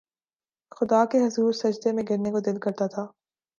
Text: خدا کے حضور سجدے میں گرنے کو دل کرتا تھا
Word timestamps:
خدا 0.71 1.03
کے 1.05 1.17
حضور 1.17 1.51
سجدے 1.53 1.91
میں 1.91 2.03
گرنے 2.09 2.31
کو 2.31 2.39
دل 2.39 2.59
کرتا 2.59 2.87
تھا 2.87 3.05